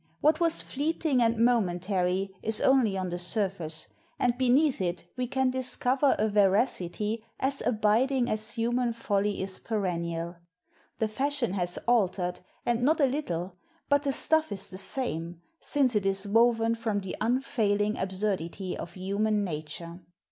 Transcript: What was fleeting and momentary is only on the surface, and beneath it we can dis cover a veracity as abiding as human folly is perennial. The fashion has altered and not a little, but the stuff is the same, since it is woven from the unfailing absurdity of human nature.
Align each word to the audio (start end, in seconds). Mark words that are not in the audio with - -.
What 0.19 0.39
was 0.39 0.63
fleeting 0.63 1.21
and 1.21 1.37
momentary 1.37 2.33
is 2.41 2.59
only 2.59 2.97
on 2.97 3.09
the 3.09 3.19
surface, 3.19 3.87
and 4.17 4.35
beneath 4.35 4.81
it 4.81 5.05
we 5.15 5.27
can 5.27 5.51
dis 5.51 5.75
cover 5.75 6.15
a 6.17 6.27
veracity 6.27 7.23
as 7.39 7.61
abiding 7.63 8.27
as 8.27 8.55
human 8.55 8.93
folly 8.93 9.43
is 9.43 9.59
perennial. 9.59 10.37
The 10.97 11.07
fashion 11.07 11.53
has 11.53 11.77
altered 11.87 12.39
and 12.65 12.81
not 12.81 12.99
a 12.99 13.05
little, 13.05 13.57
but 13.89 14.01
the 14.01 14.11
stuff 14.11 14.51
is 14.51 14.71
the 14.71 14.79
same, 14.79 15.39
since 15.59 15.95
it 15.95 16.07
is 16.07 16.27
woven 16.27 16.73
from 16.73 17.01
the 17.01 17.15
unfailing 17.21 17.95
absurdity 17.99 18.75
of 18.75 18.93
human 18.95 19.43
nature. 19.43 19.99